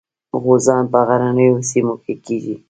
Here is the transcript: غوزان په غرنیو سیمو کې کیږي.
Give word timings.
غوزان 0.43 0.83
په 0.91 0.99
غرنیو 1.07 1.65
سیمو 1.69 1.95
کې 2.03 2.13
کیږي. 2.25 2.55